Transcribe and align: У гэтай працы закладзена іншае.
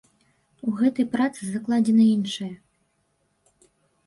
У 0.67 0.71
гэтай 0.79 1.05
працы 1.15 1.41
закладзена 1.49 2.05
іншае. 2.15 2.49